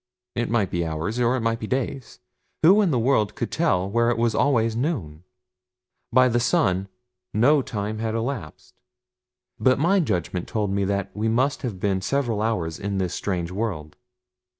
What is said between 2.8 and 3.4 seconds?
in the world